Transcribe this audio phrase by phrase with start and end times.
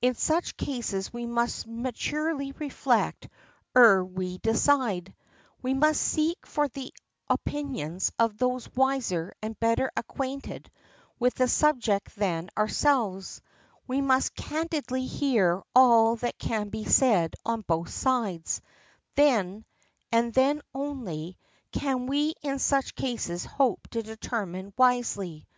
[0.00, 3.26] In such cases we must maturely reflect
[3.74, 5.12] ere we decide;
[5.62, 6.94] we must seek for the
[7.28, 10.70] opinions of those wiser and better acquainted
[11.18, 13.42] with the subject than ourselves;
[13.88, 18.60] we must candidly hear all that can be said on both sides;
[19.16, 19.64] then,
[20.12, 21.36] and then only,
[21.72, 25.48] can we in such cases hope to determine wisely.